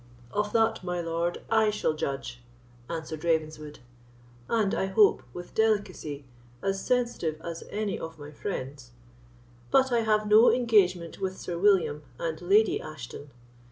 "Of 0.31 0.51
that, 0.53 0.83
my 0.83 0.99
lord, 0.99 1.43
I 1.51 1.69
shall 1.69 1.93
judge," 1.93 2.41
answered 2.89 3.23
Ravenswood, 3.23 3.81
"and 4.49 4.73
I 4.73 4.87
hope 4.87 5.21
with 5.31 5.53
delicacy 5.53 6.25
as 6.59 6.83
sensitive 6.83 7.39
as 7.41 7.63
any 7.69 7.99
of 7.99 8.17
my 8.17 8.31
friends. 8.31 8.93
But 9.69 9.91
I 9.91 9.99
have 9.99 10.25
no 10.27 10.51
engagement 10.51 11.19
with 11.21 11.37
Sir 11.37 11.55
William 11.59 12.01
and 12.17 12.41
Lady 12.41 12.81
Ashton. 12.81 13.29